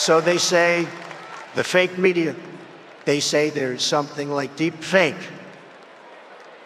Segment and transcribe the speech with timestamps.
[0.00, 0.88] So they say
[1.54, 2.34] the fake media,
[3.04, 5.28] they say there's something like deep fake.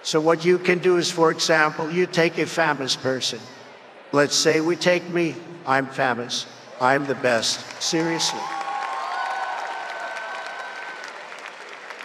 [0.05, 3.41] So what you can do is, for example, you take a famous person.
[4.13, 5.35] Let's say we take me.
[5.67, 6.47] I'm famous.
[6.81, 7.59] I'm the best.
[7.83, 8.39] Seriously.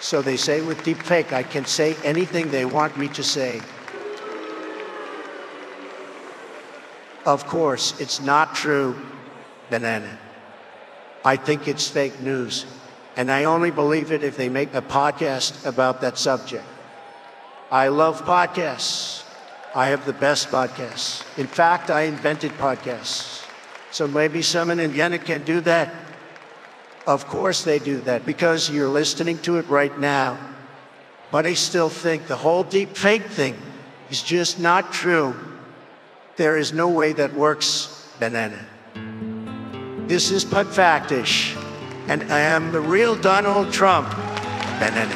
[0.01, 3.61] So they say with deep fake, I can say anything they want me to say.
[7.23, 8.95] Of course, it's not true,
[9.69, 10.17] banana.
[11.29, 12.65] I think it's fake news.
[13.15, 16.65] And I only believe it if they make a podcast about that subject.
[17.69, 19.23] I love podcasts.
[19.75, 21.21] I have the best podcasts.
[21.37, 23.45] In fact, I invented podcasts.
[23.91, 25.93] So maybe someone in Vienna can do that.
[27.05, 30.35] Of course they do that because you're listening to it right now.
[31.29, 33.55] But I still think the whole deep fake thing
[34.09, 35.35] is just not true.
[36.37, 38.65] There is no way that works, banana.
[40.09, 41.55] This is Putfactish,
[42.07, 44.09] and I am the real Donald Trump,
[44.79, 45.13] banana.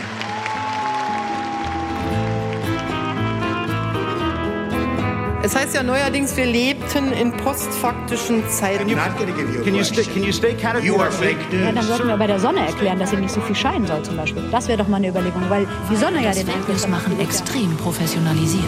[5.42, 8.88] Es heißt ja neuerdings, wir lebten in postfaktischen Zeiten.
[8.88, 11.88] Can you stay, can you stay You are fake Ja, dann news.
[11.88, 14.44] sollten wir bei der Sonne erklären, dass sie nicht so viel scheinen soll zum Beispiel.
[14.52, 18.64] Das wäre doch mal eine Überlegung, weil die Sonne ja den Einfluss machen extrem professionalisiert.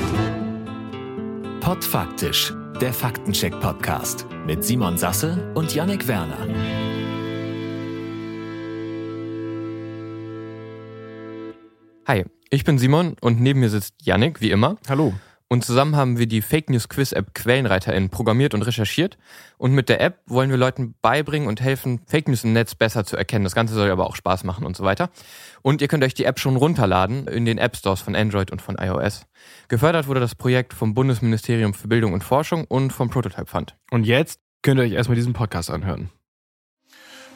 [1.62, 2.52] Podfaktisch,
[2.82, 6.38] der Faktencheck-Podcast mit Simon Sasse und Yannick Werner.
[12.08, 14.78] Hi, ich bin Simon und neben mir sitzt Yannick, wie immer.
[14.88, 15.14] Hallo.
[15.48, 19.18] Und zusammen haben wir die Fake News Quiz App QuellenreiterInnen programmiert und recherchiert.
[19.58, 23.06] Und mit der App wollen wir Leuten beibringen und helfen, Fake News im Netz besser
[23.06, 23.44] zu erkennen.
[23.44, 25.12] Das Ganze soll aber auch Spaß machen und so weiter.
[25.62, 28.62] Und ihr könnt euch die App schon runterladen in den App Stores von Android und
[28.62, 29.28] von iOS.
[29.68, 33.76] Gefördert wurde das Projekt vom Bundesministerium für Bildung und Forschung und vom Prototype Fund.
[33.92, 36.10] Und jetzt könnt ihr euch erstmal diesen Podcast anhören.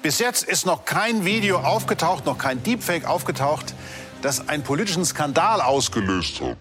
[0.01, 3.75] Bis jetzt ist noch kein Video aufgetaucht, noch kein Deepfake aufgetaucht,
[4.23, 6.57] das einen politischen Skandal ausgelöst hat.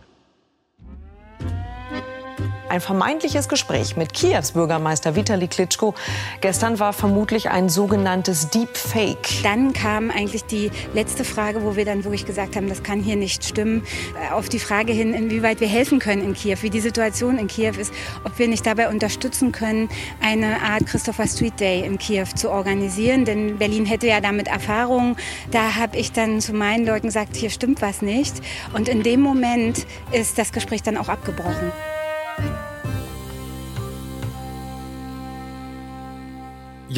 [2.69, 5.95] Ein vermeintliches Gespräch mit Kiews Bürgermeister Vitali Klitschko
[6.43, 9.43] gestern war vermutlich ein sogenanntes Deepfake.
[9.43, 13.17] Dann kam eigentlich die letzte Frage, wo wir dann wirklich gesagt haben, das kann hier
[13.17, 13.87] nicht stimmen,
[14.23, 17.47] äh, auf die Frage hin, inwieweit wir helfen können in Kiew, wie die Situation in
[17.47, 17.91] Kiew ist,
[18.25, 19.89] ob wir nicht dabei unterstützen können,
[20.21, 23.25] eine Art Christopher Street Day in Kiew zu organisieren.
[23.25, 25.17] Denn Berlin hätte ja damit Erfahrung.
[25.51, 28.35] Da habe ich dann zu meinen Leuten gesagt, hier stimmt was nicht.
[28.75, 31.73] Und in dem Moment ist das Gespräch dann auch abgebrochen.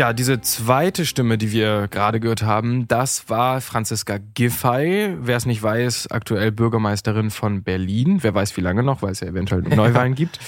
[0.00, 5.14] Ja, diese zweite Stimme, die wir gerade gehört haben, das war Franziska Giffey.
[5.20, 8.22] Wer es nicht weiß, aktuell Bürgermeisterin von Berlin.
[8.22, 10.38] Wer weiß wie lange noch, weil es ja eventuell Neuwahlen gibt.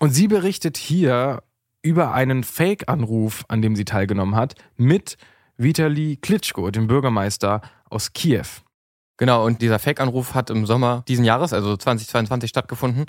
[0.00, 1.44] Und sie berichtet hier
[1.80, 5.16] über einen Fake-Anruf, an dem sie teilgenommen hat, mit
[5.56, 8.48] Vitali Klitschko, dem Bürgermeister aus Kiew.
[9.18, 13.06] Genau, und dieser Fake-Anruf hat im Sommer diesen Jahres, also 2022, stattgefunden.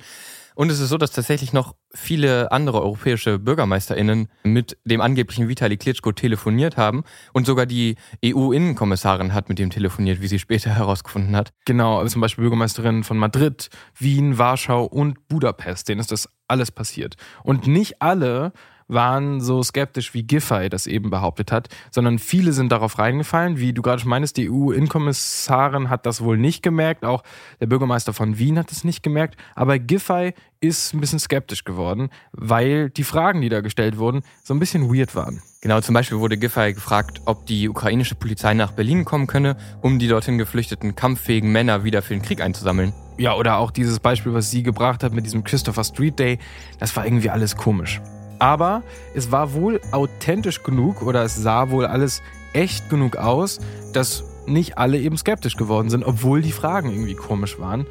[0.55, 5.77] Und es ist so, dass tatsächlich noch viele andere europäische BürgermeisterInnen mit dem angeblichen Vitali
[5.77, 7.03] Klitschko telefoniert haben.
[7.31, 11.53] Und sogar die EU-Innenkommissarin hat mit dem telefoniert, wie sie später herausgefunden hat.
[11.65, 16.71] Genau, also zum Beispiel Bürgermeisterinnen von Madrid, Wien, Warschau und Budapest, denen ist das alles
[16.71, 17.15] passiert.
[17.43, 18.51] Und nicht alle
[18.89, 23.57] waren so skeptisch, wie Giffey das eben behauptet hat, sondern viele sind darauf reingefallen.
[23.57, 27.23] Wie du gerade schon meinst, die EU-Innenkommissarin hat das wohl nicht gemerkt, auch
[27.61, 32.09] der Bürgermeister von Wien hat es nicht gemerkt, aber Giffey ist ein bisschen skeptisch geworden,
[32.31, 35.41] weil die Fragen, die da gestellt wurden, so ein bisschen weird waren.
[35.61, 39.99] Genau, zum Beispiel wurde Giffey gefragt, ob die ukrainische Polizei nach Berlin kommen könne, um
[39.99, 42.93] die dorthin geflüchteten kampffähigen Männer wieder für den Krieg einzusammeln.
[43.17, 46.39] Ja, oder auch dieses Beispiel, was sie gebracht hat mit diesem Christopher Street Day,
[46.79, 48.01] das war irgendwie alles komisch.
[48.39, 48.83] Aber
[49.13, 52.21] es war wohl authentisch genug oder es sah wohl alles
[52.53, 53.59] echt genug aus,
[53.93, 57.85] dass nicht alle eben skeptisch geworden sind, obwohl die Fragen irgendwie komisch waren.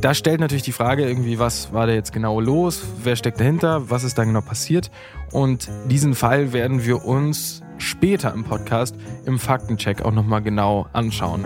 [0.00, 2.82] Da stellt natürlich die Frage irgendwie, was war da jetzt genau los?
[3.02, 3.88] Wer steckt dahinter?
[3.90, 4.90] Was ist da genau passiert?
[5.30, 11.44] Und diesen Fall werden wir uns später im Podcast im Faktencheck auch nochmal genau anschauen.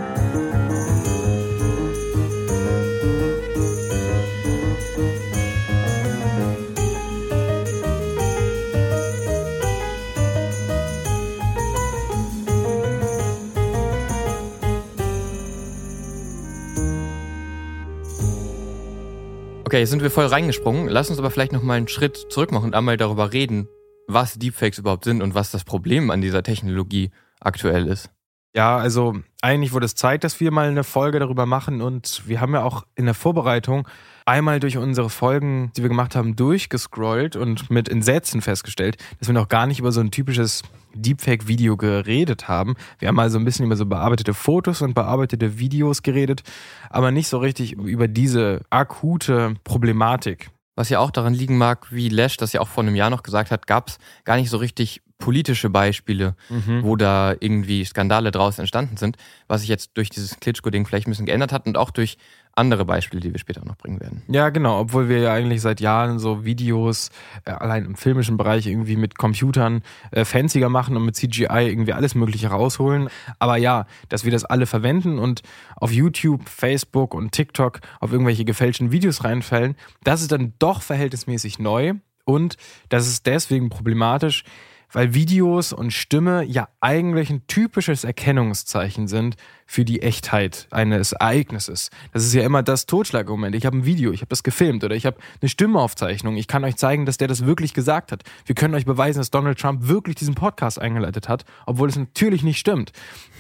[19.69, 20.89] Okay, jetzt sind wir voll reingesprungen.
[20.89, 23.69] Lass uns aber vielleicht noch mal einen Schritt zurück machen und einmal darüber reden,
[24.07, 28.09] was Deepfakes überhaupt sind und was das Problem an dieser Technologie aktuell ist.
[28.55, 32.41] Ja, also eigentlich wurde es Zeit, dass wir mal eine Folge darüber machen und wir
[32.41, 33.87] haben ja auch in der Vorbereitung
[34.29, 39.33] einmal durch unsere Folgen, die wir gemacht haben, durchgescrollt und mit Entsetzen festgestellt, dass wir
[39.33, 40.63] noch gar nicht über so ein typisches
[40.95, 42.75] Deepfake-Video geredet haben.
[42.99, 46.43] Wir haben mal so ein bisschen über so bearbeitete Fotos und bearbeitete Videos geredet,
[46.91, 50.51] aber nicht so richtig über diese akute Problematik.
[50.77, 53.23] Was ja auch daran liegen mag, wie Lesch das ja auch vor einem Jahr noch
[53.23, 56.85] gesagt hat, gab es gar nicht so richtig politische Beispiele, mhm.
[56.85, 59.17] wo da irgendwie Skandale draus entstanden sind,
[59.49, 62.17] was sich jetzt durch dieses Klitschko-Ding vielleicht ein bisschen geändert hat und auch durch
[62.59, 64.23] andere Beispiele, die wir später noch bringen werden.
[64.29, 67.11] Ja, genau, obwohl wir ja eigentlich seit Jahren so Videos
[67.45, 71.93] äh, allein im filmischen Bereich irgendwie mit Computern äh, fancier machen und mit CGI irgendwie
[71.93, 73.09] alles Mögliche rausholen.
[73.39, 75.43] Aber ja, dass wir das alle verwenden und
[75.77, 81.59] auf YouTube, Facebook und TikTok auf irgendwelche gefälschten Videos reinfallen, das ist dann doch verhältnismäßig
[81.59, 81.95] neu
[82.25, 82.57] und
[82.91, 84.45] das ist deswegen problematisch,
[84.93, 89.37] weil Videos und Stimme ja eigentlich ein typisches Erkennungszeichen sind
[89.67, 91.91] für die Echtheit eines Ereignisses.
[92.13, 93.55] Das ist ja immer das Totschlagmoment.
[93.55, 96.37] Ich habe ein Video, ich habe das gefilmt oder ich habe eine Stimmeaufzeichnung.
[96.37, 98.23] Ich kann euch zeigen, dass der das wirklich gesagt hat.
[98.47, 102.43] Wir können euch beweisen, dass Donald Trump wirklich diesen Podcast eingeleitet hat, obwohl es natürlich
[102.43, 102.93] nicht stimmt.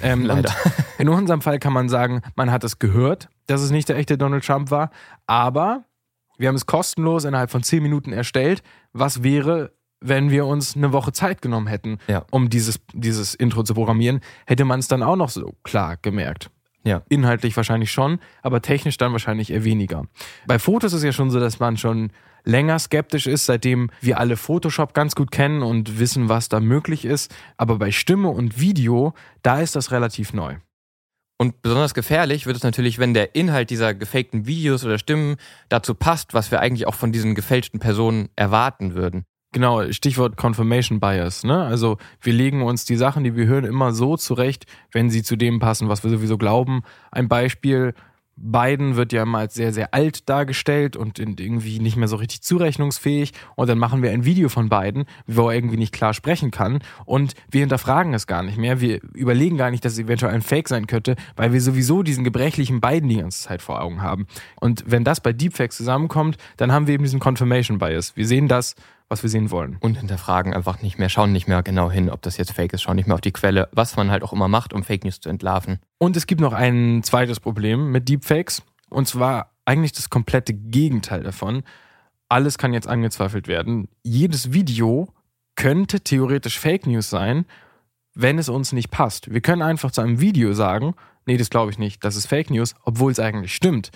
[0.02, 0.54] Ähm, Leider.
[0.98, 4.18] In unserem Fall kann man sagen, man hat es gehört, dass es nicht der echte
[4.18, 4.90] Donald Trump war,
[5.26, 5.84] aber
[6.38, 8.62] wir haben es kostenlos innerhalb von zehn Minuten erstellt.
[8.92, 12.24] Was wäre, wenn wir uns eine Woche Zeit genommen hätten, ja.
[12.30, 16.50] um dieses, dieses Intro zu programmieren, hätte man es dann auch noch so klar gemerkt.
[16.84, 17.02] Ja.
[17.08, 20.04] Inhaltlich wahrscheinlich schon, aber technisch dann wahrscheinlich eher weniger.
[20.46, 22.12] Bei Fotos ist es ja schon so, dass man schon
[22.44, 27.04] länger skeptisch ist, seitdem wir alle Photoshop ganz gut kennen und wissen, was da möglich
[27.04, 27.34] ist.
[27.56, 29.12] Aber bei Stimme und Video,
[29.42, 30.56] da ist das relativ neu.
[31.36, 35.36] Und besonders gefährlich wird es natürlich, wenn der Inhalt dieser gefakten Videos oder Stimmen
[35.68, 39.24] dazu passt, was wir eigentlich auch von diesen gefälschten Personen erwarten würden.
[39.52, 41.42] Genau, Stichwort Confirmation Bias.
[41.42, 41.64] Ne?
[41.64, 45.36] Also wir legen uns die Sachen, die wir hören, immer so zurecht, wenn sie zu
[45.36, 46.82] dem passen, was wir sowieso glauben.
[47.10, 47.94] Ein Beispiel,
[48.40, 52.42] Biden wird ja immer als sehr, sehr alt dargestellt und irgendwie nicht mehr so richtig
[52.42, 53.32] zurechnungsfähig.
[53.56, 56.80] Und dann machen wir ein Video von Biden, wo er irgendwie nicht klar sprechen kann.
[57.04, 58.80] Und wir hinterfragen es gar nicht mehr.
[58.80, 62.22] Wir überlegen gar nicht, dass es eventuell ein Fake sein könnte, weil wir sowieso diesen
[62.22, 64.26] gebrechlichen Biden die ganze Zeit vor Augen haben.
[64.60, 68.16] Und wenn das bei Deepfakes zusammenkommt, dann haben wir eben diesen Confirmation Bias.
[68.16, 68.76] Wir sehen das,
[69.08, 69.76] was wir sehen wollen.
[69.80, 72.82] Und hinterfragen einfach nicht mehr, schauen nicht mehr genau hin, ob das jetzt Fake ist,
[72.82, 75.20] schauen nicht mehr auf die Quelle, was man halt auch immer macht, um Fake News
[75.20, 75.78] zu entlarven.
[75.98, 81.22] Und es gibt noch ein zweites Problem mit Deepfakes, und zwar eigentlich das komplette Gegenteil
[81.22, 81.62] davon.
[82.28, 83.88] Alles kann jetzt angezweifelt werden.
[84.02, 85.12] Jedes Video
[85.56, 87.46] könnte theoretisch Fake News sein,
[88.14, 89.32] wenn es uns nicht passt.
[89.32, 90.94] Wir können einfach zu einem Video sagen,
[91.28, 93.90] nee, das glaube ich nicht, das ist Fake News, obwohl es eigentlich stimmt.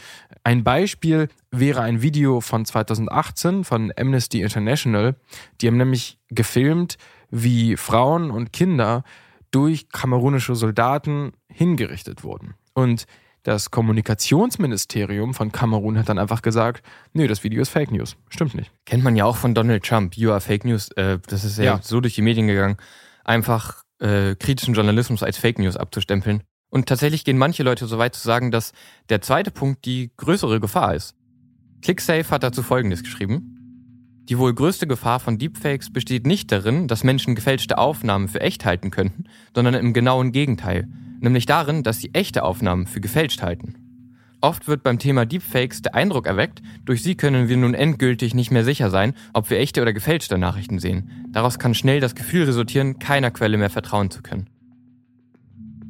[0.45, 5.17] Ein Beispiel wäre ein Video von 2018 von Amnesty International.
[5.61, 6.99] Die haben nämlich gefilmt,
[7.31, 9.03] wie Frauen und Kinder
[9.51, 12.55] durch kamerunische Soldaten hingerichtet wurden.
[12.75, 13.07] Und
[13.45, 18.17] das Kommunikationsministerium von Kamerun hat dann einfach gesagt, nee, das Video ist Fake News.
[18.29, 18.71] Stimmt nicht.
[18.85, 20.91] Kennt man ja auch von Donald Trump, You are Fake News.
[20.93, 22.77] Äh, das ist ja, ja, so durch die Medien gegangen,
[23.25, 26.43] einfach äh, kritischen Journalismus als Fake News abzustempeln.
[26.73, 28.73] Und tatsächlich gehen manche Leute so weit zu sagen, dass
[29.11, 31.15] der zweite Punkt die größere Gefahr ist.
[31.83, 34.23] ClickSafe hat dazu Folgendes geschrieben.
[34.31, 38.65] Die wohl größte Gefahr von Deepfakes besteht nicht darin, dass Menschen gefälschte Aufnahmen für echt
[38.65, 39.25] halten könnten,
[39.55, 40.89] sondern im genauen Gegenteil,
[41.21, 43.75] nämlich darin, dass sie echte Aufnahmen für gefälscht halten.
[44.41, 48.51] Oft wird beim Thema Deepfakes der Eindruck erweckt, durch sie können wir nun endgültig nicht
[48.51, 51.27] mehr sicher sein, ob wir echte oder gefälschte Nachrichten sehen.
[51.33, 54.49] Daraus kann schnell das Gefühl resultieren, keiner Quelle mehr vertrauen zu können.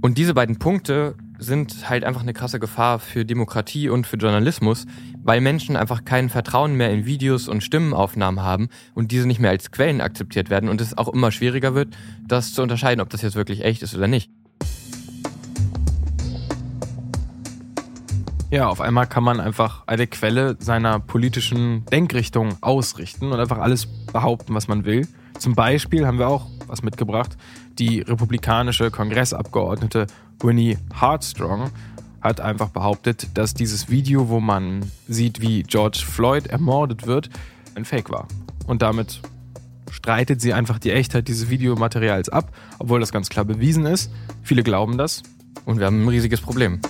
[0.03, 4.85] Und diese beiden Punkte sind halt einfach eine krasse Gefahr für Demokratie und für Journalismus,
[5.23, 9.53] weil Menschen einfach kein Vertrauen mehr in Videos und Stimmenaufnahmen haben und diese nicht mehr
[9.53, 13.23] als Quellen akzeptiert werden und es auch immer schwieriger wird, das zu unterscheiden, ob das
[13.23, 14.29] jetzt wirklich echt ist oder nicht.
[18.51, 23.87] Ja, auf einmal kann man einfach eine Quelle seiner politischen Denkrichtung ausrichten und einfach alles
[24.13, 25.07] behaupten, was man will.
[25.39, 27.37] Zum Beispiel haben wir auch was mitgebracht.
[27.79, 30.07] Die republikanische Kongressabgeordnete
[30.41, 31.71] Winnie Hartstrong
[32.21, 37.31] hat einfach behauptet, dass dieses Video, wo man sieht, wie George Floyd ermordet wird,
[37.75, 38.29] ein Fake war.
[38.67, 39.21] Und damit
[39.91, 44.11] streitet sie einfach die Echtheit dieses Videomaterials ab, obwohl das ganz klar bewiesen ist.
[44.43, 45.23] Viele glauben das.
[45.65, 46.81] Und wir haben ein riesiges Problem.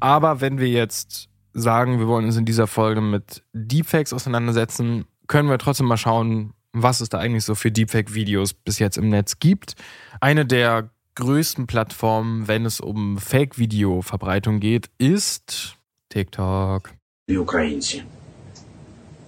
[0.00, 5.49] Aber wenn wir jetzt sagen, wir wollen uns in dieser Folge mit Deepfakes auseinandersetzen, können
[5.49, 9.39] wir trotzdem mal schauen, was es da eigentlich so für Deepfake-Videos bis jetzt im Netz
[9.39, 9.75] gibt.
[10.21, 15.75] Eine der größten Plattformen, wenn es um Fake-Video-Verbreitung geht, ist
[16.09, 16.89] TikTok.
[17.27, 18.03] І українці,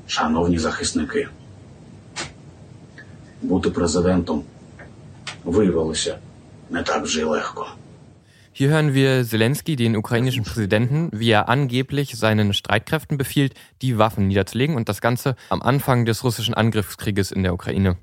[0.08, 1.28] шановні захисники,
[3.42, 4.44] бути президентом
[5.44, 6.20] виявилося
[6.70, 7.68] не так вже й легко.
[8.57, 14.29] Hier hören wir Zelensky, den ukrainischen Präsidenten, wie er angeblich seinen Streitkräften befiehlt, die Waffen
[14.29, 17.97] niederzulegen und das Ganze am Anfang des russischen Angriffskrieges in der Ukraine.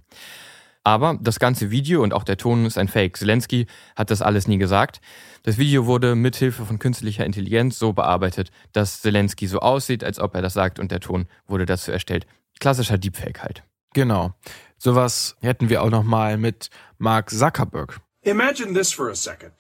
[0.84, 3.16] Aber das ganze Video und auch der Ton ist ein Fake.
[3.16, 3.66] Zelensky
[3.96, 5.00] hat das alles nie gesagt.
[5.44, 10.36] Das Video wurde mithilfe von künstlicher Intelligenz so bearbeitet, dass Zelensky so aussieht, als ob
[10.36, 12.28] er das sagt und der Ton wurde dazu erstellt.
[12.60, 13.64] Klassischer Deepfake halt.
[13.94, 14.34] Genau.
[14.78, 18.02] Sowas hätten wir auch noch mal mit Mark Zuckerberg.
[18.24, 19.54] Imagine this for a second.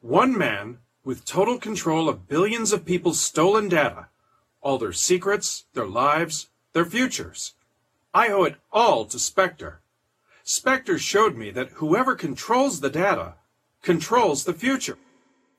[0.00, 4.08] One man with total control of billions of people's stolen data,
[4.60, 7.54] all their secrets, their lives, their futures.
[8.14, 9.80] I owe it all to Spectre.
[10.44, 13.34] Spectre showed me that whoever controls the data
[13.82, 14.98] controls the future.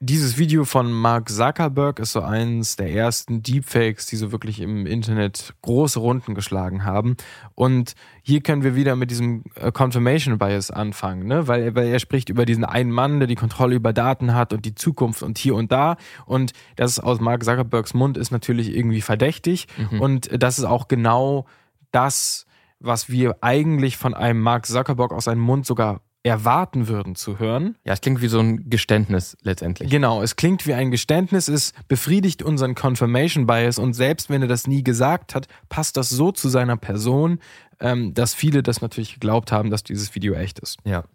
[0.02, 4.86] Dieses Video von Mark Zuckerberg ist so eins der ersten Deepfakes, die so wirklich im
[4.86, 7.18] Internet große Runden geschlagen haben.
[7.54, 11.50] Und hier können wir wieder mit diesem äh, Confirmation Bias anfangen, ne?
[11.50, 14.64] weil, weil er spricht über diesen einen Mann, der die Kontrolle über Daten hat und
[14.64, 15.98] die Zukunft und hier und da.
[16.26, 19.68] Und das aus Mark Zuckerbergs Mund ist natürlich irgendwie verdächtig.
[19.92, 20.00] Mhm.
[20.00, 21.46] Und das ist auch genau
[21.92, 22.46] das,
[22.80, 27.76] was wir eigentlich von einem Mark Zuckerberg aus seinem Mund sogar erwarten würden zu hören.
[27.86, 29.90] Ja, es klingt wie so ein Geständnis letztendlich.
[29.90, 34.48] Genau, es klingt wie ein Geständnis, es befriedigt unseren Confirmation Bias und selbst wenn er
[34.48, 37.40] das nie gesagt hat, passt das so zu seiner Person,
[37.80, 40.78] ähm, dass viele das natürlich geglaubt haben, dass dieses Video echt ist.
[40.84, 41.06] Ja.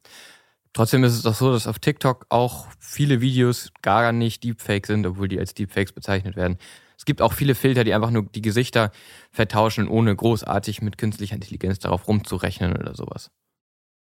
[0.72, 5.06] Trotzdem ist es doch so, dass auf TikTok auch viele Videos gar nicht Deepfake sind,
[5.06, 6.58] obwohl die als Deepfakes bezeichnet werden.
[6.96, 8.90] Es gibt auch viele Filter, die einfach nur die Gesichter
[9.30, 13.30] vertauschen, ohne großartig mit künstlicher Intelligenz darauf rumzurechnen oder sowas.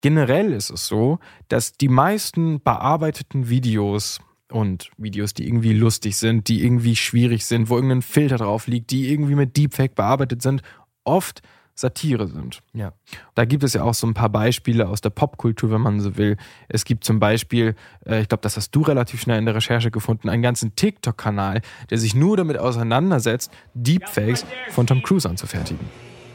[0.04, 1.18] Generell ist es so,
[1.49, 4.20] dass die meisten bearbeiteten Videos
[4.52, 8.90] und Videos, die irgendwie lustig sind, die irgendwie schwierig sind, wo irgendein Filter drauf liegt,
[8.90, 10.61] die irgendwie mit Deepfake bearbeitet sind,
[11.04, 11.40] oft
[11.75, 12.61] Satire sind.
[12.75, 12.92] Ja.
[13.34, 16.18] Da gibt es ja auch so ein paar Beispiele aus der Popkultur, wenn man so
[16.18, 16.37] will.
[16.68, 19.90] Es gibt zum Beispiel, äh, ich glaube, das hast du relativ schnell in der Recherche
[19.90, 25.88] gefunden, einen ganzen TikTok-Kanal, der sich nur damit auseinandersetzt, Deepfakes von Tom Cruise anzufertigen.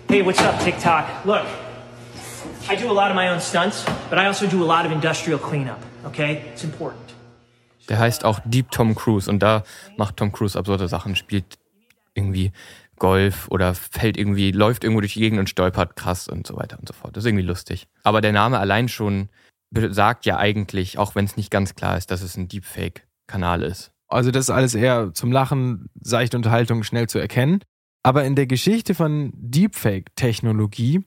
[0.08, 1.04] Hey, what's up, TikTok?
[1.24, 1.46] Look,
[2.72, 4.92] I do a lot of my own stunts, but I also do a lot of
[4.92, 6.44] industrial cleanup, okay?
[6.54, 7.02] It's important.
[7.90, 9.64] Der heißt auch Deep Tom Cruise und da
[9.98, 11.58] macht Tom Cruise absurde Sachen, spielt
[12.14, 12.52] irgendwie
[13.00, 16.78] Golf oder fällt irgendwie, läuft irgendwo durch die Gegend und stolpert krass und so weiter
[16.78, 17.18] und so fort.
[17.18, 17.88] Das ist irgendwie lustig.
[18.04, 19.30] Aber der Name allein schon
[19.72, 23.92] sagt ja eigentlich, auch wenn es nicht ganz klar ist, dass es ein Deepfake-Kanal ist.
[24.08, 27.64] Also das ist alles eher zum Lachen, seichte Unterhaltung schnell zu erkennen.
[28.04, 31.04] Aber in der Geschichte von Deepfake-Technologie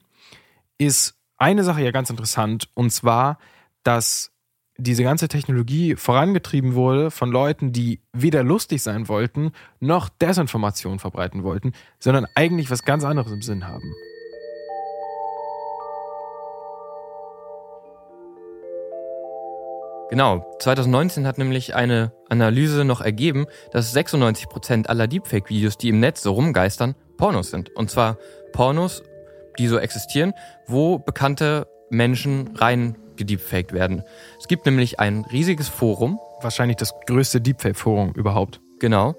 [0.77, 3.37] ist eine Sache ja ganz interessant, und zwar,
[3.83, 4.31] dass
[4.77, 11.43] diese ganze Technologie vorangetrieben wurde von Leuten, die weder lustig sein wollten, noch Desinformation verbreiten
[11.43, 13.93] wollten, sondern eigentlich was ganz anderes im Sinn haben.
[20.09, 25.99] Genau, 2019 hat nämlich eine Analyse noch ergeben, dass 96 Prozent aller Deepfake-Videos, die im
[25.99, 27.75] Netz so rumgeistern, Pornos sind.
[27.75, 28.17] Und zwar
[28.53, 29.03] Pornos
[29.57, 30.33] die so existieren,
[30.67, 34.03] wo bekannte Menschen rein gedeepfaked werden.
[34.39, 36.19] Es gibt nämlich ein riesiges Forum.
[36.41, 38.59] Wahrscheinlich das größte Deepfake-Forum überhaupt.
[38.79, 39.15] Genau,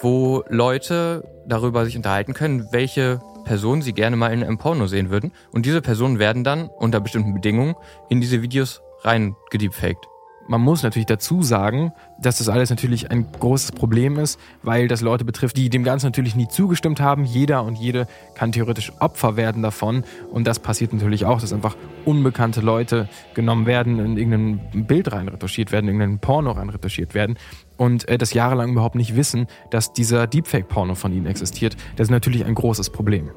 [0.00, 5.10] wo Leute darüber sich unterhalten können, welche Personen sie gerne mal in einem Porno sehen
[5.10, 5.32] würden.
[5.50, 7.74] Und diese Personen werden dann unter bestimmten Bedingungen
[8.08, 10.06] in diese Videos rein gedeepfaked.
[10.50, 15.02] Man muss natürlich dazu sagen, dass das alles natürlich ein großes Problem ist, weil das
[15.02, 17.24] Leute betrifft, die dem Ganzen natürlich nie zugestimmt haben.
[17.24, 20.04] Jeder und jede kann theoretisch Opfer werden davon.
[20.32, 21.76] Und das passiert natürlich auch, dass einfach
[22.06, 27.36] unbekannte Leute genommen werden, in irgendein Bild reinretuschiert werden, in irgendein Porno reinretuschiert werden
[27.76, 31.76] und äh, das jahrelang überhaupt nicht wissen, dass dieser Deepfake-Porno von ihnen existiert.
[31.96, 33.30] Das ist natürlich ein großes Problem.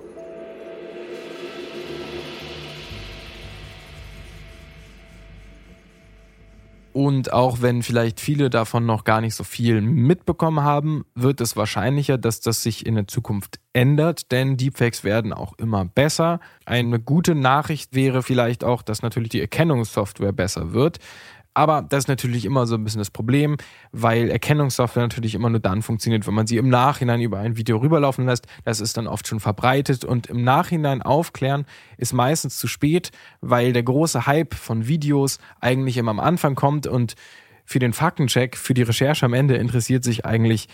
[6.93, 11.55] Und auch wenn vielleicht viele davon noch gar nicht so viel mitbekommen haben, wird es
[11.55, 16.41] wahrscheinlicher, dass das sich in der Zukunft ändert, denn Deepfakes werden auch immer besser.
[16.65, 20.99] Eine gute Nachricht wäre vielleicht auch, dass natürlich die Erkennungssoftware besser wird.
[21.53, 23.57] Aber das ist natürlich immer so ein bisschen das Problem,
[23.91, 27.77] weil Erkennungssoftware natürlich immer nur dann funktioniert, wenn man sie im Nachhinein über ein Video
[27.77, 28.47] rüberlaufen lässt.
[28.63, 31.65] Das ist dann oft schon verbreitet und im Nachhinein aufklären
[31.97, 36.87] ist meistens zu spät, weil der große Hype von Videos eigentlich immer am Anfang kommt
[36.87, 37.15] und
[37.65, 40.67] für den Faktencheck, für die Recherche am Ende interessiert sich eigentlich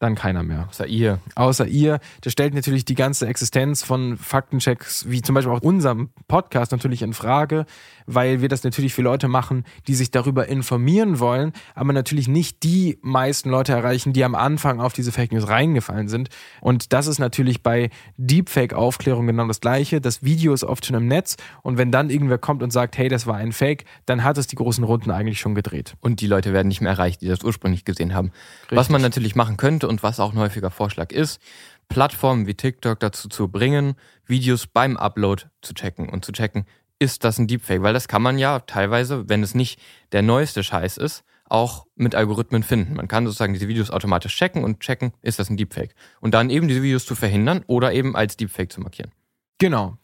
[0.00, 0.66] dann keiner mehr.
[0.68, 1.18] Außer ihr.
[1.34, 2.00] Außer ihr.
[2.22, 7.02] Das stellt natürlich die ganze Existenz von Faktenchecks, wie zum Beispiel auch unserem Podcast, natürlich
[7.02, 7.66] in Frage,
[8.06, 12.62] weil wir das natürlich für Leute machen, die sich darüber informieren wollen, aber natürlich nicht
[12.62, 16.30] die meisten Leute erreichen, die am Anfang auf diese Fake News reingefallen sind.
[16.62, 20.00] Und das ist natürlich bei Deepfake-Aufklärung genau das Gleiche.
[20.00, 23.10] Das Video ist oft schon im Netz und wenn dann irgendwer kommt und sagt, hey,
[23.10, 25.94] das war ein Fake, dann hat es die großen Runden eigentlich schon gedreht.
[26.00, 28.32] Und die Leute werden nicht mehr erreicht, die das ursprünglich gesehen haben.
[28.62, 28.78] Richtig.
[28.78, 31.40] Was man natürlich machen könnte und was auch ein häufiger Vorschlag ist,
[31.88, 36.64] Plattformen wie TikTok dazu zu bringen, Videos beim Upload zu checken und zu checken,
[37.00, 37.82] ist das ein Deepfake?
[37.82, 39.80] Weil das kann man ja teilweise, wenn es nicht
[40.12, 42.94] der neueste Scheiß ist, auch mit Algorithmen finden.
[42.94, 45.94] Man kann sozusagen diese Videos automatisch checken und checken, ist das ein Deepfake?
[46.20, 49.10] Und dann eben diese Videos zu verhindern oder eben als Deepfake zu markieren.
[49.58, 49.98] Genau.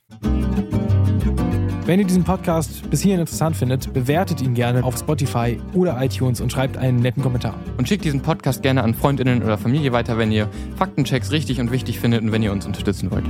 [1.87, 6.41] Wenn ihr diesen Podcast bis hierhin interessant findet, bewertet ihn gerne auf Spotify oder iTunes
[6.41, 7.55] und schreibt einen netten Kommentar.
[7.77, 11.71] Und schickt diesen Podcast gerne an Freundinnen oder Familie weiter, wenn ihr Faktenchecks richtig und
[11.71, 13.25] wichtig findet und wenn ihr uns unterstützen wollt.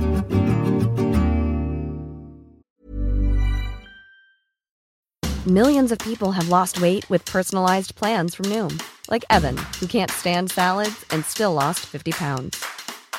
[5.45, 8.75] Millions of people have lost weight with personalized plans from Noom,
[9.07, 12.59] like Evan, who can't stand salads and still lost 50 pounds.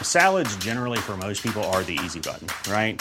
[0.02, 3.00] Salads generally for most people are the easy button, right?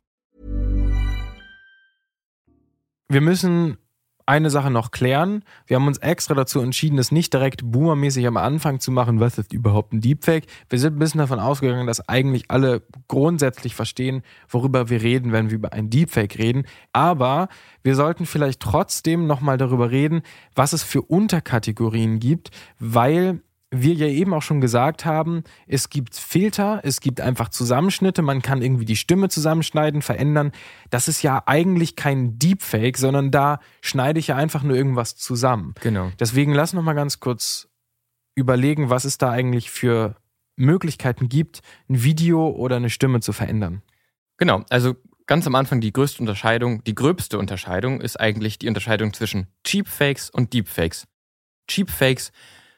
[3.11, 3.75] Wir müssen
[4.25, 5.43] eine Sache noch klären.
[5.67, 9.37] Wir haben uns extra dazu entschieden, es nicht direkt boomermäßig am Anfang zu machen, was
[9.37, 10.45] ist überhaupt ein Deepfake.
[10.69, 15.49] Wir sind ein bisschen davon ausgegangen, dass eigentlich alle grundsätzlich verstehen, worüber wir reden, wenn
[15.49, 16.63] wir über ein Deepfake reden.
[16.93, 17.49] Aber
[17.83, 20.21] wir sollten vielleicht trotzdem nochmal darüber reden,
[20.55, 26.15] was es für Unterkategorien gibt, weil wir ja eben auch schon gesagt haben, es gibt
[26.15, 30.51] Filter, es gibt einfach Zusammenschnitte, man kann irgendwie die Stimme zusammenschneiden, verändern.
[30.89, 35.73] Das ist ja eigentlich kein Deepfake, sondern da schneide ich ja einfach nur irgendwas zusammen.
[35.81, 36.11] Genau.
[36.19, 37.69] Deswegen lass noch mal ganz kurz
[38.35, 40.15] überlegen, was es da eigentlich für
[40.57, 43.81] Möglichkeiten gibt, ein Video oder eine Stimme zu verändern.
[44.37, 44.95] Genau, also
[45.27, 50.29] ganz am Anfang die größte Unterscheidung, die gröbste Unterscheidung ist eigentlich die Unterscheidung zwischen Cheapfakes
[50.29, 51.07] und Deepfakes.
[51.67, 52.31] Cheapfakes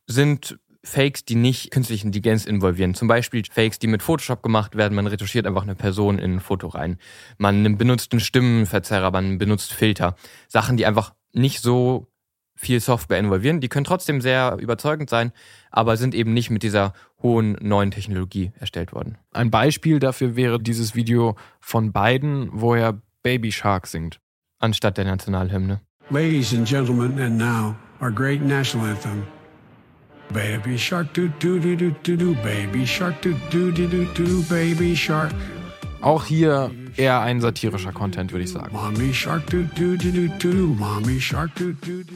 [0.06, 2.94] sind Fakes, die nicht künstliche Intelligenz involvieren.
[2.94, 4.96] Zum Beispiel Fakes, die mit Photoshop gemacht werden.
[4.96, 6.98] Man retuschiert einfach eine Person in ein Foto rein.
[7.38, 10.16] Man benutzt einen Stimmenverzerrer, man benutzt Filter.
[10.48, 12.08] Sachen, die einfach nicht so
[12.56, 13.62] viel Software involvieren.
[13.62, 15.32] Die können trotzdem sehr überzeugend sein,
[15.72, 19.18] aber sind eben nicht mit dieser hohen neuen Technologie erstellt worden.
[19.32, 24.20] Ein Beispiel dafür wäre dieses Video von Biden, wo er Baby Shark singt.
[24.60, 25.82] Anstatt der Nationalhymne.
[26.10, 29.24] Ladies and gentlemen, and now our great national anthem.
[30.34, 34.42] Baby shark do do do do do do baby shark do do do do do
[34.50, 35.32] baby shark.
[36.02, 38.76] Auch hier eher ein satirischer Content, würde ich sagen.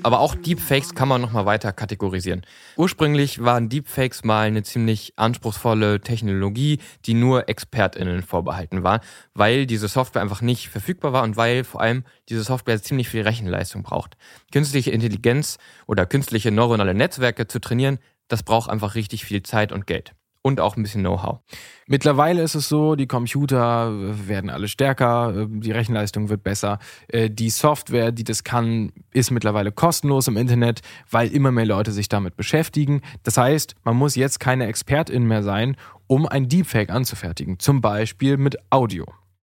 [0.03, 2.43] Aber auch Deepfakes kann man nochmal weiter kategorisieren.
[2.75, 9.01] Ursprünglich waren Deepfakes mal eine ziemlich anspruchsvolle Technologie, die nur ExpertInnen vorbehalten war,
[9.33, 13.21] weil diese Software einfach nicht verfügbar war und weil vor allem diese Software ziemlich viel
[13.21, 14.17] Rechenleistung braucht.
[14.51, 19.87] Künstliche Intelligenz oder künstliche neuronale Netzwerke zu trainieren, das braucht einfach richtig viel Zeit und
[19.87, 20.16] Geld
[20.47, 21.39] und auch ein bisschen Know-how.
[21.87, 23.91] Mittlerweile ist es so, die Computer
[24.27, 26.79] werden alle stärker, die Rechenleistung wird besser.
[27.09, 30.79] Äh, die Software, die das kann, ist mittlerweile kostenlos im Internet,
[31.11, 33.01] weil immer mehr Leute sich damit beschäftigen.
[33.23, 35.75] Das heißt, man muss jetzt keine Expertin mehr sein,
[36.07, 37.59] um ein Deepfake anzufertigen.
[37.59, 39.05] Zum Beispiel mit Audio.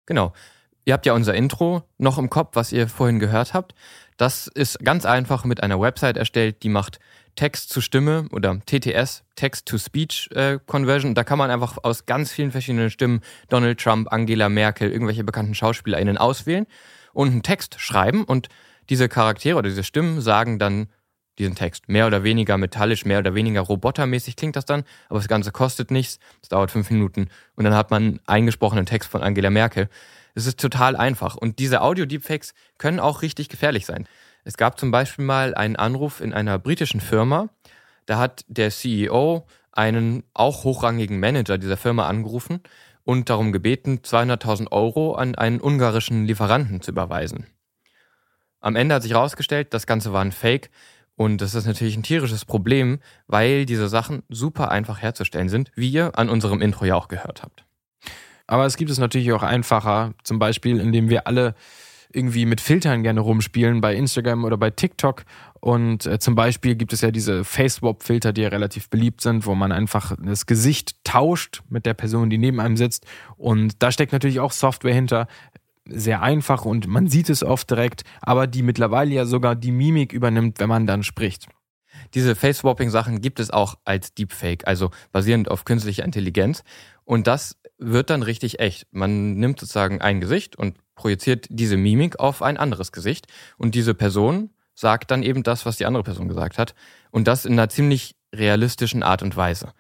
[0.07, 0.33] Genau.
[0.87, 3.75] Ihr habt ja unser Intro noch im Kopf, was ihr vorhin gehört habt.
[4.17, 7.01] Das ist ganz einfach mit einer Website erstellt, die macht
[7.37, 11.13] Text zu Stimme oder TTS, Text-to-Speech-Conversion.
[11.13, 15.23] Äh, da kann man einfach aus ganz vielen verschiedenen Stimmen Donald Trump, Angela Merkel, irgendwelche
[15.23, 16.67] bekannten SchauspielerInnen auswählen
[17.13, 18.49] und einen Text schreiben und
[18.89, 20.89] diese Charaktere oder diese Stimmen sagen dann
[21.39, 21.89] diesen Text.
[21.89, 25.91] Mehr oder weniger metallisch, mehr oder weniger robotermäßig klingt das dann, aber das Ganze kostet
[25.91, 29.89] nichts, es dauert fünf Minuten und dann hat man einen eingesprochenen Text von Angela Merkel.
[30.35, 34.07] Es ist total einfach und diese Audio-Deepfakes können auch richtig gefährlich sein.
[34.47, 37.49] Es gab zum Beispiel mal einen Anruf in einer britischen Firma.
[38.07, 42.61] Da hat der CEO einen auch hochrangigen Manager dieser Firma angerufen
[43.03, 47.49] und darum gebeten, 200.000 Euro an einen ungarischen Lieferanten zu überweisen.
[48.61, 50.71] Am Ende hat sich herausgestellt, das Ganze war ein Fake
[51.17, 55.91] und das ist natürlich ein tierisches Problem, weil diese Sachen super einfach herzustellen sind, wie
[55.91, 57.65] ihr an unserem Intro ja auch gehört habt.
[58.47, 61.57] Aber es gibt es natürlich auch einfacher, zum Beispiel, indem wir alle
[62.17, 65.25] irgendwie mit Filtern gerne rumspielen bei Instagram oder bei TikTok.
[65.61, 69.55] Und äh, zum Beispiel gibt es ja diese Face-Swap-Filter, die ja relativ beliebt sind, wo
[69.55, 73.05] man einfach das Gesicht tauscht mit der Person, die neben einem sitzt.
[73.37, 75.29] Und da steckt natürlich auch Software hinter.
[75.89, 80.13] Sehr einfach und man sieht es oft direkt, aber die mittlerweile ja sogar die Mimik
[80.13, 81.47] übernimmt, wenn man dann spricht.
[82.15, 86.65] Diese Face-Swapping-Sachen gibt es auch als Deepfake, also basierend auf künstlicher Intelligenz.
[87.05, 88.87] Und das wird dann richtig echt.
[88.91, 93.27] Man nimmt sozusagen ein Gesicht und projiziert diese Mimik auf ein anderes Gesicht
[93.59, 96.75] und diese Person sagt dann eben das, was die andere Person gesagt hat
[97.11, 99.73] und das in einer ziemlich realistischen Art und Weise.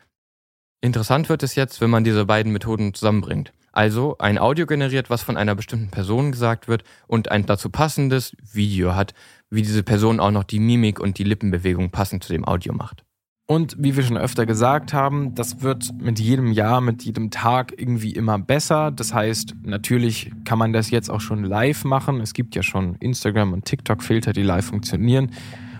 [0.80, 3.52] Interessant wird es jetzt, wenn man diese beiden Methoden zusammenbringt.
[3.72, 8.35] Also ein Audio generiert, was von einer bestimmten Person gesagt wird und ein dazu passendes
[8.40, 9.12] Video hat,
[9.50, 13.06] wie diese Person auch noch die Mimik und die Lippenbewegung passend zu dem Audio macht.
[13.48, 17.72] Und wie wir schon öfter gesagt haben, das wird mit jedem Jahr, mit jedem Tag
[17.76, 18.90] irgendwie immer besser.
[18.90, 22.20] Das heißt, natürlich kann man das jetzt auch schon live machen.
[22.20, 25.30] Es gibt ja schon Instagram- und TikTok-Filter, die live funktionieren.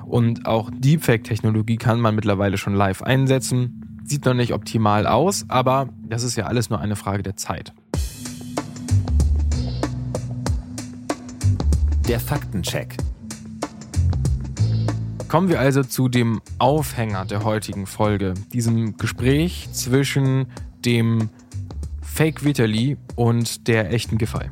[0.05, 4.01] Und auch Deepfake-Technologie kann man mittlerweile schon live einsetzen.
[4.05, 7.73] Sieht noch nicht optimal aus, aber das ist ja alles nur eine Frage der Zeit.
[12.07, 12.97] Der Faktencheck.
[15.29, 20.47] Kommen wir also zu dem Aufhänger der heutigen Folge, diesem Gespräch zwischen
[20.85, 21.31] dem
[22.01, 24.51] Fake Vitali und der echten Giffey.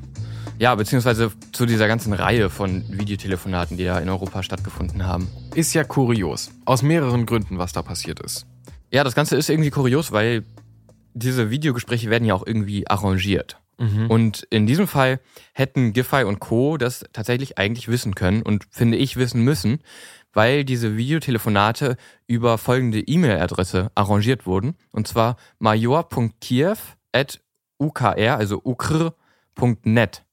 [0.58, 5.28] Ja, beziehungsweise zu dieser ganzen Reihe von Videotelefonaten, die da in Europa stattgefunden haben.
[5.54, 6.50] Ist ja kurios.
[6.64, 8.46] Aus mehreren Gründen, was da passiert ist.
[8.90, 10.44] Ja, das Ganze ist irgendwie kurios, weil
[11.14, 13.58] diese Videogespräche werden ja auch irgendwie arrangiert.
[13.78, 14.10] Mhm.
[14.10, 15.20] Und in diesem Fall
[15.52, 16.76] hätten Giffey und Co.
[16.76, 19.80] das tatsächlich eigentlich wissen können und finde ich wissen müssen,
[20.34, 24.76] weil diese Videotelefonate über folgende E-Mail-Adresse arrangiert wurden.
[24.90, 30.24] Und zwar major.kiev.ukr, also ukr.net.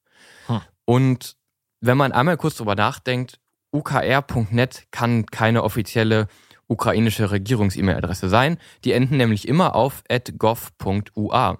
[0.47, 0.61] Hm.
[0.85, 1.37] Und
[1.79, 3.39] wenn man einmal kurz drüber nachdenkt,
[3.71, 6.27] ukr.net kann keine offizielle
[6.67, 8.57] ukrainische Regierungs-E-Mail-Adresse sein.
[8.85, 10.03] Die enden nämlich immer auf
[10.37, 11.57] gov.ua.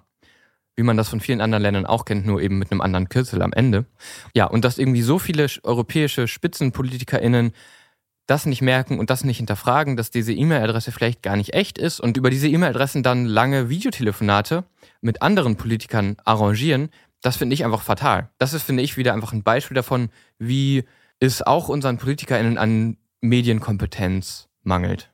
[0.74, 3.42] Wie man das von vielen anderen Ländern auch kennt, nur eben mit einem anderen Kürzel
[3.42, 3.84] am Ende.
[4.34, 7.52] Ja, und dass irgendwie so viele europäische SpitzenpolitikerInnen
[8.26, 12.00] das nicht merken und das nicht hinterfragen, dass diese E-Mail-Adresse vielleicht gar nicht echt ist
[12.00, 14.64] und über diese E-Mail-Adressen dann lange Videotelefonate
[15.00, 18.30] mit anderen Politikern arrangieren, das finde ich einfach fatal.
[18.38, 20.84] Das ist, finde ich, wieder einfach ein Beispiel davon, wie
[21.20, 25.12] es auch unseren PolitikerInnen an Medienkompetenz mangelt.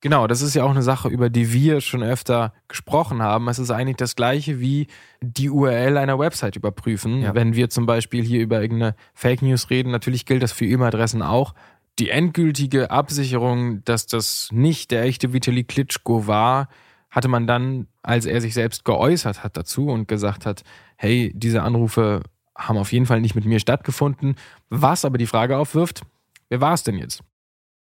[0.00, 3.48] Genau, das ist ja auch eine Sache, über die wir schon öfter gesprochen haben.
[3.48, 4.86] Es ist eigentlich das gleiche wie
[5.20, 7.22] die URL einer Website überprüfen.
[7.22, 7.34] Ja.
[7.34, 11.20] Wenn wir zum Beispiel hier über irgendeine Fake News reden, natürlich gilt das für E-Mail-Adressen
[11.20, 11.52] auch
[11.98, 16.68] die endgültige Absicherung, dass das nicht der echte Vitali Klitschko war,
[17.10, 20.62] hatte man dann, als er sich selbst geäußert hat dazu und gesagt hat,
[20.96, 22.22] hey, diese Anrufe
[22.56, 24.36] haben auf jeden Fall nicht mit mir stattgefunden,
[24.68, 26.02] was aber die Frage aufwirft,
[26.48, 27.22] wer war es denn jetzt?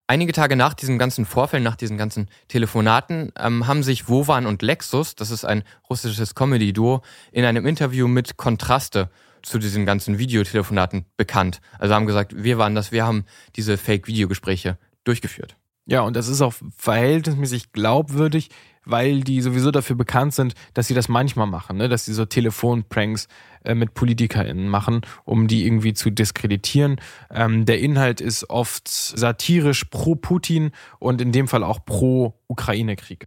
[0.09, 4.63] Einige Tage nach diesem ganzen Vorfall, nach diesen ganzen Telefonaten, ähm, haben sich Wovan und
[4.63, 9.11] Lexus, das ist ein russisches Comedy-Duo, in einem Interview mit Kontraste
[9.43, 11.61] zu diesen ganzen Videotelefonaten bekannt.
[11.79, 13.25] Also haben gesagt, wir waren das, wir haben
[13.57, 15.57] diese Fake-Videogespräche durchgeführt.
[15.87, 18.51] Ja, und das ist auch verhältnismäßig glaubwürdig,
[18.85, 21.89] weil die sowieso dafür bekannt sind, dass sie das manchmal machen, ne?
[21.89, 23.29] dass sie so Telefonpranks
[23.65, 27.01] äh, mit PolitikerInnen machen, um die irgendwie zu diskreditieren.
[27.31, 33.27] Ähm, der Inhalt ist oft satirisch pro Putin und in dem Fall auch pro Ukraine-Krieg.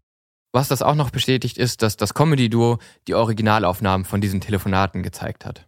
[0.53, 5.45] Was das auch noch bestätigt ist, dass das Comedy-Duo die Originalaufnahmen von diesen Telefonaten gezeigt
[5.45, 5.67] hat.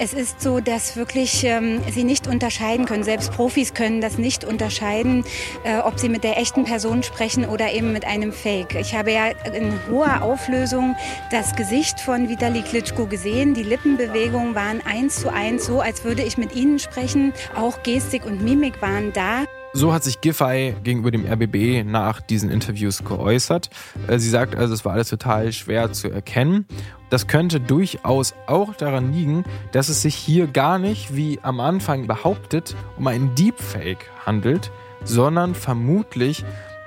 [0.00, 3.02] Es ist so, dass wirklich ähm, sie nicht unterscheiden können.
[3.02, 5.24] Selbst Profis können das nicht unterscheiden,
[5.64, 8.76] äh, ob sie mit der echten Person sprechen oder eben mit einem Fake.
[8.76, 10.94] Ich habe ja in hoher Auflösung
[11.32, 13.54] das Gesicht von Vitali Klitschko gesehen.
[13.54, 17.32] Die Lippenbewegungen waren eins zu eins so, als würde ich mit ihnen sprechen.
[17.56, 19.46] Auch Gestik und Mimik waren da.
[19.74, 23.68] So hat sich Giffey gegenüber dem RBB nach diesen Interviews geäußert.
[24.06, 26.66] Äh, sie sagt also, es war alles total schwer zu erkennen.
[27.10, 32.06] Das könnte durchaus auch daran liegen, dass es sich hier gar nicht, wie am Anfang
[32.06, 34.70] behauptet, um einen Deepfake handelt,
[35.04, 36.44] sondern vermutlich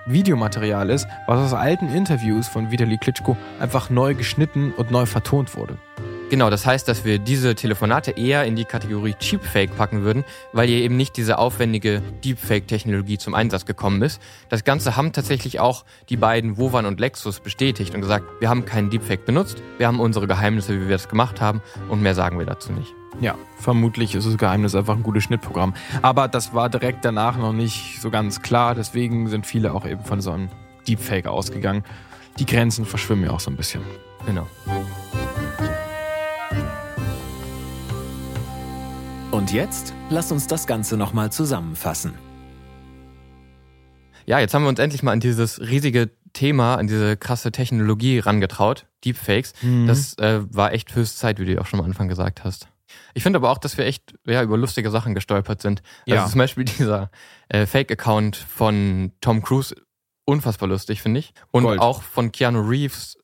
[0.07, 5.55] Videomaterial ist, was aus alten Interviews von Vitali Klitschko einfach neu geschnitten und neu vertont
[5.55, 5.77] wurde.
[6.31, 10.69] Genau, das heißt, dass wir diese Telefonate eher in die Kategorie Cheapfake packen würden, weil
[10.69, 14.21] hier eben nicht diese aufwendige Deepfake-Technologie zum Einsatz gekommen ist.
[14.47, 18.63] Das Ganze haben tatsächlich auch die beiden Wovan und Lexus bestätigt und gesagt, wir haben
[18.63, 22.39] keinen Deepfake benutzt, wir haben unsere Geheimnisse, wie wir das gemacht haben und mehr sagen
[22.39, 22.93] wir dazu nicht.
[23.19, 25.73] Ja, vermutlich ist das Geheimnis einfach ein gutes Schnittprogramm.
[26.01, 30.05] Aber das war direkt danach noch nicht so ganz klar, deswegen sind viele auch eben
[30.05, 30.47] von so einem
[30.87, 31.83] Deepfake ausgegangen.
[32.39, 33.81] Die Grenzen verschwimmen ja auch so ein bisschen.
[34.25, 34.47] Genau.
[39.51, 42.13] Und jetzt lass uns das Ganze nochmal zusammenfassen.
[44.25, 48.19] Ja, jetzt haben wir uns endlich mal an dieses riesige Thema, an diese krasse Technologie
[48.19, 49.51] rangetraut, Deepfakes.
[49.61, 49.87] Mhm.
[49.87, 52.69] Das äh, war echt höchste Zeit, wie du ja auch schon am Anfang gesagt hast.
[53.13, 55.83] Ich finde aber auch, dass wir echt ja, über lustige Sachen gestolpert sind.
[56.07, 56.27] Also Ja.
[56.29, 57.11] zum Beispiel dieser
[57.49, 59.75] äh, Fake-Account von Tom Cruise,
[60.23, 61.33] unfassbar lustig, finde ich.
[61.51, 61.81] Und Gold.
[61.81, 63.17] auch von Keanu Reeves.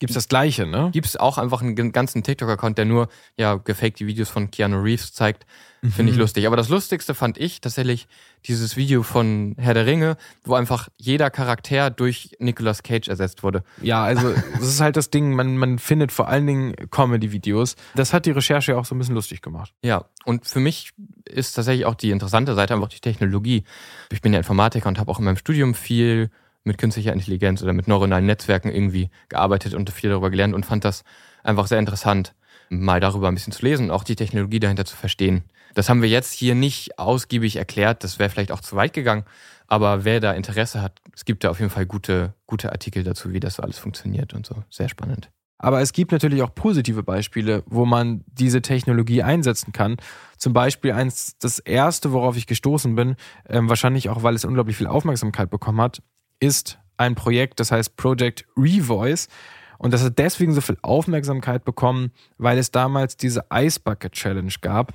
[0.00, 0.90] Gibt's das gleiche, ne?
[0.92, 5.46] Gibt's auch einfach einen ganzen TikTok-Account, der nur ja gefakte Videos von Keanu Reeves zeigt.
[5.82, 6.22] Finde ich Mhm.
[6.22, 6.46] lustig.
[6.46, 8.08] Aber das Lustigste fand ich tatsächlich
[8.46, 13.62] dieses Video von Herr der Ringe, wo einfach jeder Charakter durch Nicolas Cage ersetzt wurde.
[13.82, 17.76] Ja, also das ist halt das Ding, man, man findet vor allen Dingen Comedy-Videos.
[17.94, 19.72] Das hat die Recherche auch so ein bisschen lustig gemacht.
[19.82, 20.90] Ja, und für mich
[21.26, 23.64] ist tatsächlich auch die interessante Seite einfach die Technologie.
[24.10, 26.30] Ich bin ja Informatiker und habe auch in meinem Studium viel
[26.64, 30.84] mit künstlicher Intelligenz oder mit neuronalen Netzwerken irgendwie gearbeitet und viel darüber gelernt und fand
[30.84, 31.04] das
[31.42, 32.34] einfach sehr interessant,
[32.70, 35.44] mal darüber ein bisschen zu lesen und auch die Technologie dahinter zu verstehen.
[35.74, 39.24] Das haben wir jetzt hier nicht ausgiebig erklärt, das wäre vielleicht auch zu weit gegangen,
[39.66, 43.32] aber wer da Interesse hat, es gibt da auf jeden Fall gute, gute Artikel dazu,
[43.32, 44.56] wie das so alles funktioniert und so.
[44.70, 45.30] Sehr spannend.
[45.58, 49.96] Aber es gibt natürlich auch positive Beispiele, wo man diese Technologie einsetzen kann.
[50.36, 53.16] Zum Beispiel eins, das erste, worauf ich gestoßen bin,
[53.48, 56.02] ähm, wahrscheinlich auch, weil es unglaublich viel Aufmerksamkeit bekommen hat,
[56.44, 59.28] ist ein Projekt, das heißt Project Revoice.
[59.76, 64.52] Und das hat deswegen so viel Aufmerksamkeit bekommen, weil es damals diese Ice Bucket Challenge
[64.60, 64.94] gab.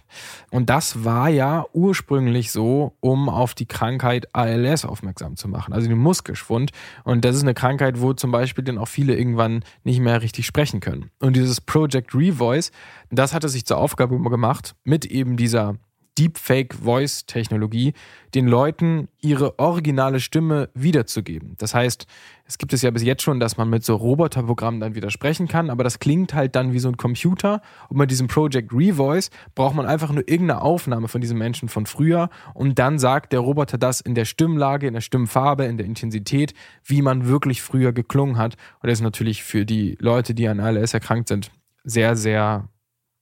[0.52, 5.88] Und das war ja ursprünglich so, um auf die Krankheit ALS aufmerksam zu machen, also
[5.88, 6.72] den Muskelschwund.
[7.04, 10.46] Und das ist eine Krankheit, wo zum Beispiel dann auch viele irgendwann nicht mehr richtig
[10.46, 11.12] sprechen können.
[11.20, 12.72] Und dieses Project Revoice,
[13.12, 15.76] das hatte sich zur Aufgabe gemacht, mit eben dieser
[16.20, 17.94] Deepfake Voice Technologie
[18.36, 21.56] den Leuten ihre originale Stimme wiederzugeben.
[21.58, 22.06] Das heißt,
[22.46, 25.70] es gibt es ja bis jetzt schon, dass man mit so Roboterprogrammen dann widersprechen kann,
[25.70, 27.62] aber das klingt halt dann wie so ein Computer.
[27.88, 31.86] Und mit diesem Project Revoice braucht man einfach nur irgendeine Aufnahme von diesem Menschen von
[31.86, 35.86] früher und dann sagt der Roboter das in der Stimmlage, in der Stimmfarbe, in der
[35.86, 36.54] Intensität,
[36.84, 38.58] wie man wirklich früher geklungen hat.
[38.82, 41.52] Und das ist natürlich für die Leute, die an ALS erkrankt sind,
[41.84, 42.68] sehr, sehr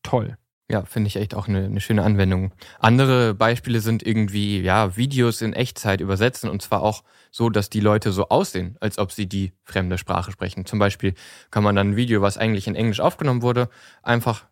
[0.03, 0.37] toll.
[0.69, 2.51] Ja, finde ich echt auch eine, eine schöne Anwendung.
[2.79, 7.79] Andere Beispiele sind irgendwie, ja, Videos in Echtzeit übersetzen und zwar auch so, dass die
[7.79, 10.65] Leute so aussehen, als ob sie die fremde Sprache sprechen.
[10.65, 11.13] Zum Beispiel
[11.51, 13.69] kann man dann ein Video, was eigentlich in Englisch aufgenommen wurde,
[14.03, 14.45] einfach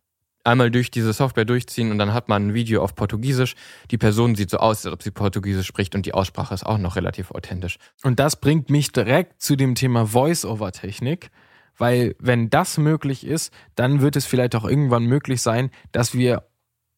[0.45, 3.55] einmal durch diese Software durchziehen und dann hat man ein Video auf Portugiesisch.
[3.91, 6.77] Die Person sieht so aus, als ob sie Portugiesisch spricht und die Aussprache ist auch
[6.77, 7.77] noch relativ authentisch.
[8.03, 11.29] Und das bringt mich direkt zu dem Thema Voice-Over-Technik,
[11.77, 16.47] weil wenn das möglich ist, dann wird es vielleicht auch irgendwann möglich sein, dass wir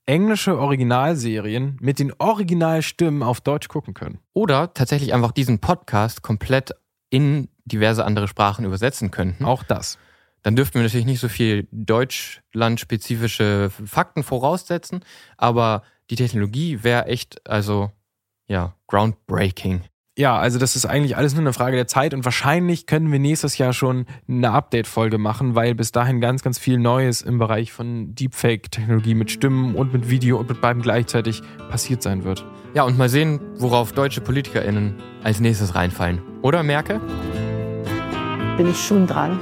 [0.06, 4.20] englische Originalserien mit den Originalstimmen auf Deutsch gucken können.
[4.34, 6.74] Oder tatsächlich einfach diesen Podcast komplett
[7.10, 9.46] in diverse andere Sprachen übersetzen könnten.
[9.46, 9.98] Auch das.
[10.44, 15.04] Dann dürften wir natürlich nicht so viel deutschlandspezifische Fakten voraussetzen,
[15.36, 17.92] aber die Technologie wäre echt, also
[18.48, 19.82] ja, groundbreaking.
[20.18, 23.20] Ja, also das ist eigentlich alles nur eine Frage der Zeit und wahrscheinlich können wir
[23.20, 27.72] nächstes Jahr schon eine Update-Folge machen, weil bis dahin ganz, ganz viel Neues im Bereich
[27.72, 32.44] von Deepfake-Technologie mit Stimmen und mit Video und mit beidem gleichzeitig passiert sein wird.
[32.74, 36.20] Ja, und mal sehen, worauf deutsche PolitikerInnen als nächstes reinfallen.
[36.42, 37.00] Oder, Merkel?
[38.58, 39.40] bin ich schon dran.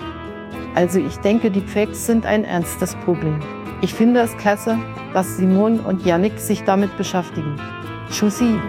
[0.75, 3.39] Also ich denke, die Facts sind ein ernstes Problem.
[3.81, 4.77] Ich finde es klasse,
[5.13, 7.55] dass Simon und Yannick sich damit beschäftigen.
[8.11, 8.59] Tschüssi.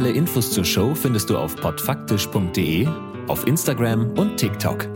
[0.00, 2.88] Alle Infos zur Show findest du auf podfaktisch.de,
[3.28, 4.86] auf Instagram und TikTok.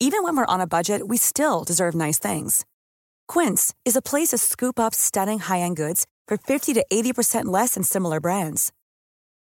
[0.00, 2.64] Even when we're on a budget, we still deserve nice things.
[3.28, 7.74] Quince is a place to scoop up stunning high-end goods for 50 to 80% less
[7.74, 8.72] than similar brands.